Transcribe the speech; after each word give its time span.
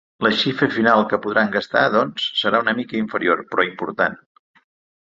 La 0.27 0.29
xifra 0.37 0.69
final 0.75 1.05
que 1.11 1.19
podran 1.25 1.53
gastar, 1.57 1.83
doncs, 1.97 2.27
serà 2.41 2.65
una 2.67 2.77
mica 2.81 2.99
inferior, 3.03 3.47
però 3.53 3.71
important. 3.71 4.21